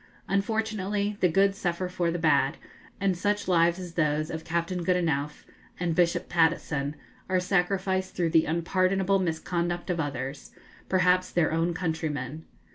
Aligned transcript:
Unfortunately, 0.27 1.15
the 1.19 1.29
good 1.29 1.53
suffer 1.53 1.87
for 1.87 2.09
the 2.09 2.17
bad, 2.17 2.57
and 2.99 3.15
such 3.15 3.47
lives 3.47 3.77
as 3.77 3.93
those 3.93 4.31
of 4.31 4.43
Captain 4.43 4.83
Goodenough 4.83 5.43
and 5.79 5.93
Bishop 5.93 6.27
Patteson 6.27 6.95
are 7.29 7.39
sacrificed 7.39 8.15
through 8.15 8.31
the 8.31 8.45
unpardonable 8.45 9.19
misconduct 9.19 9.91
of 9.91 9.99
others 9.99 10.53
perhaps 10.89 11.29
their 11.29 11.51
own 11.53 11.75
countrymen. 11.75 12.45